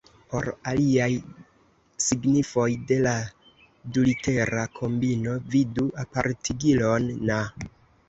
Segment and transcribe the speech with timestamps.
[0.33, 1.09] Por aliaj
[2.05, 3.13] signifoj de la
[3.99, 7.43] dulitera kombino vidu apartigilon Na".